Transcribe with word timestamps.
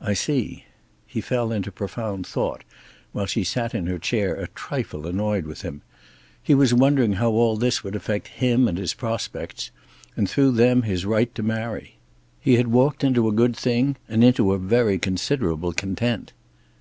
"I 0.00 0.12
see." 0.14 0.64
He 1.06 1.20
fell 1.20 1.52
into 1.52 1.70
profound 1.70 2.26
thought, 2.26 2.64
while 3.12 3.26
she 3.26 3.44
sat 3.44 3.76
in 3.76 3.86
her 3.86 3.96
chair 4.00 4.34
a 4.34 4.48
trifle 4.48 5.06
annoyed 5.06 5.46
with 5.46 5.62
him. 5.62 5.82
He 6.42 6.52
was 6.52 6.74
wondering 6.74 7.12
how 7.12 7.30
all 7.30 7.56
this 7.56 7.84
would 7.84 7.94
affect 7.94 8.26
him 8.26 8.66
and 8.66 8.76
his 8.76 8.92
prospects, 8.92 9.70
and 10.16 10.28
through 10.28 10.50
them 10.58 10.82
his 10.82 11.06
right 11.06 11.32
to 11.36 11.44
marry. 11.44 11.98
He 12.40 12.56
had 12.56 12.72
walked 12.72 13.04
into 13.04 13.28
a 13.28 13.32
good 13.32 13.54
thing, 13.54 13.94
and 14.08 14.24
into 14.24 14.50
a 14.52 14.58
very 14.58 14.98
considerable 14.98 15.72
content. 15.72 16.32